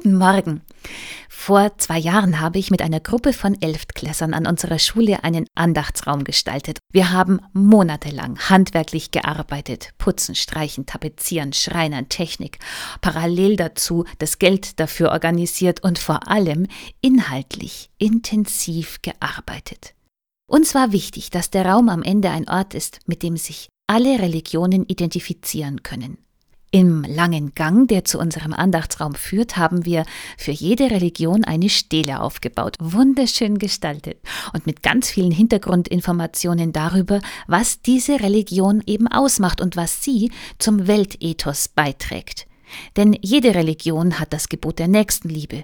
[0.00, 0.60] Guten Morgen.
[1.28, 6.22] Vor zwei Jahren habe ich mit einer Gruppe von Elftklässern an unserer Schule einen Andachtsraum
[6.22, 6.78] gestaltet.
[6.92, 12.60] Wir haben monatelang handwerklich gearbeitet, putzen, streichen, tapezieren, schreinern, Technik,
[13.00, 16.68] parallel dazu das Geld dafür organisiert und vor allem
[17.00, 19.94] inhaltlich intensiv gearbeitet.
[20.48, 24.20] Uns war wichtig, dass der Raum am Ende ein Ort ist, mit dem sich alle
[24.20, 26.18] Religionen identifizieren können.
[26.70, 30.04] Im langen Gang, der zu unserem Andachtsraum führt, haben wir
[30.36, 34.18] für jede Religion eine Stele aufgebaut, wunderschön gestaltet
[34.52, 40.86] und mit ganz vielen Hintergrundinformationen darüber, was diese Religion eben ausmacht und was sie zum
[40.86, 42.46] Weltethos beiträgt.
[42.98, 45.62] Denn jede Religion hat das Gebot der Nächstenliebe.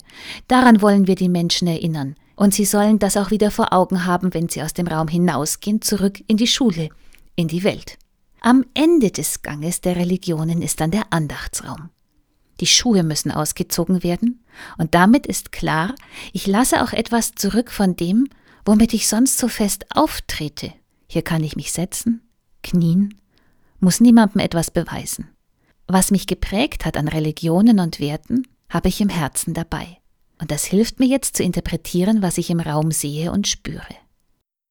[0.49, 2.17] Daran wollen wir die Menschen erinnern.
[2.35, 5.83] Und sie sollen das auch wieder vor Augen haben, wenn sie aus dem Raum hinausgehen,
[5.83, 6.89] zurück in die Schule,
[7.37, 7.99] in die Welt.
[8.47, 11.89] Am Ende des Ganges der Religionen ist dann der Andachtsraum.
[12.61, 14.45] Die Schuhe müssen ausgezogen werden,
[14.77, 15.95] und damit ist klar,
[16.35, 18.29] ich lasse auch etwas zurück von dem,
[18.67, 20.75] womit ich sonst so fest auftrete.
[21.07, 22.21] Hier kann ich mich setzen,
[22.63, 23.19] knien,
[23.81, 25.31] muss niemandem etwas beweisen.
[25.87, 30.01] Was mich geprägt hat an Religionen und Werten, habe ich im Herzen dabei.
[30.39, 34.04] Und das hilft mir jetzt zu interpretieren, was ich im Raum sehe und spüre.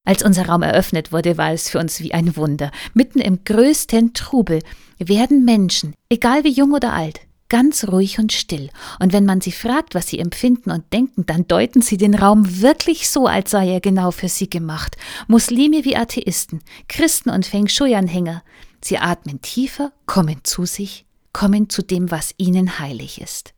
[0.05, 2.71] Als unser Raum eröffnet wurde, war es für uns wie ein Wunder.
[2.93, 4.59] Mitten im größten Trubel
[4.99, 8.69] werden Menschen, egal wie jung oder alt, ganz ruhig und still.
[8.99, 12.61] Und wenn man sie fragt, was sie empfinden und denken, dann deuten sie den Raum
[12.61, 14.97] wirklich so, als sei er genau für sie gemacht.
[15.27, 16.59] Muslime wie Atheisten,
[16.89, 18.43] Christen und Feng Shui-Anhänger.
[18.81, 23.53] Sie atmen tiefer, kommen zu sich, kommen zu dem, was ihnen heilig ist.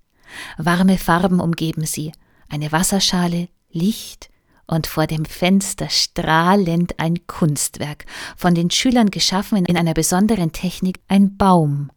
[0.57, 2.11] Warme Farben umgeben sie,
[2.49, 4.29] eine Wasserschale, Licht,
[4.67, 10.99] und vor dem Fenster strahlend ein Kunstwerk, von den Schülern geschaffen in einer besonderen Technik,
[11.07, 11.91] ein Baum.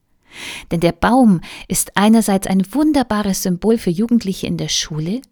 [0.70, 5.22] Denn der Baum ist einerseits ein wunderbares Symbol für Jugendliche in der Schule,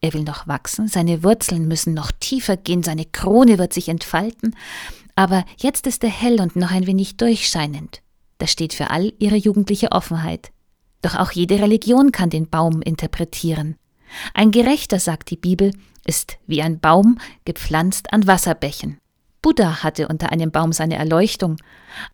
[0.00, 4.54] er will noch wachsen, seine Wurzeln müssen noch tiefer gehen, seine Krone wird sich entfalten,
[5.14, 8.02] aber jetzt ist er hell und noch ein wenig durchscheinend.
[8.38, 10.50] Das steht für all ihre jugendliche Offenheit.
[11.00, 13.76] Doch auch jede Religion kann den Baum interpretieren.
[14.34, 15.72] Ein Gerechter, sagt die Bibel,
[16.06, 18.98] ist wie ein Baum gepflanzt an Wasserbächen.
[19.42, 21.56] Buddha hatte unter einem Baum seine Erleuchtung.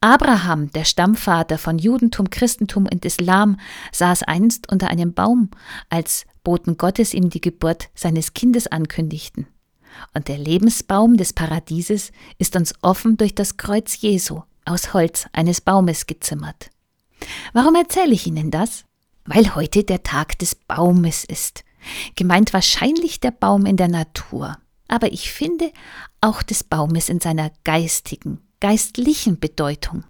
[0.01, 3.59] Abraham, der Stammvater von Judentum, Christentum und Islam,
[3.91, 5.51] saß einst unter einem Baum,
[5.89, 9.47] als Boten Gottes ihm die Geburt seines Kindes ankündigten.
[10.15, 15.61] Und der Lebensbaum des Paradieses ist uns offen durch das Kreuz Jesu aus Holz eines
[15.61, 16.71] Baumes gezimmert.
[17.53, 18.85] Warum erzähle ich Ihnen das?
[19.25, 21.65] Weil heute der Tag des Baumes ist.
[22.16, 25.72] Gemeint wahrscheinlich der Baum in der Natur, aber ich finde
[26.20, 30.04] auch des Baumes in seiner geistigen, geistlichen Bedeutung.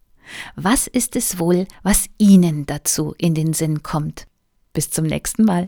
[0.57, 4.27] Was ist es wohl, was Ihnen dazu in den Sinn kommt?
[4.73, 5.61] Bis zum nächsten Mal.